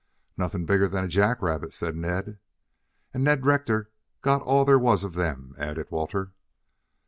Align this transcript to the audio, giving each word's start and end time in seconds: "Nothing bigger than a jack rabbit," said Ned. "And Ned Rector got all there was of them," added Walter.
"Nothing 0.35 0.65
bigger 0.65 0.87
than 0.87 1.03
a 1.03 1.07
jack 1.07 1.43
rabbit," 1.43 1.73
said 1.73 1.95
Ned. 1.95 2.39
"And 3.13 3.23
Ned 3.23 3.45
Rector 3.45 3.91
got 4.23 4.41
all 4.41 4.65
there 4.65 4.79
was 4.79 5.03
of 5.03 5.13
them," 5.13 5.53
added 5.59 5.91
Walter. 5.91 6.33